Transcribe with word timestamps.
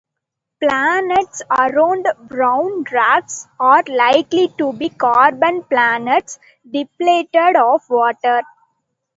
Planets 0.59 1.43
around 1.51 2.07
brown 2.27 2.81
dwarfs 2.85 3.47
are 3.59 3.83
likely 3.87 4.47
to 4.57 4.73
be 4.73 4.89
carbon 4.89 5.61
planets 5.61 6.39
depleted 6.67 7.55
of 7.55 7.87
water. 7.87 8.41